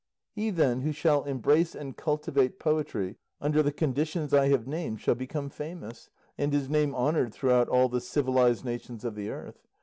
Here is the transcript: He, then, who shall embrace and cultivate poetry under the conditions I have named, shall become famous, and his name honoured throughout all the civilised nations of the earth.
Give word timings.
He, 0.31 0.49
then, 0.49 0.81
who 0.81 0.93
shall 0.93 1.25
embrace 1.25 1.75
and 1.75 1.95
cultivate 1.95 2.57
poetry 2.57 3.17
under 3.39 3.61
the 3.61 3.71
conditions 3.71 4.33
I 4.33 4.47
have 4.47 4.65
named, 4.65 4.99
shall 4.99 5.13
become 5.13 5.47
famous, 5.51 6.09
and 6.39 6.51
his 6.51 6.67
name 6.71 6.95
honoured 6.95 7.35
throughout 7.35 7.69
all 7.69 7.87
the 7.87 8.01
civilised 8.01 8.65
nations 8.65 9.05
of 9.05 9.13
the 9.13 9.29
earth. 9.29 9.61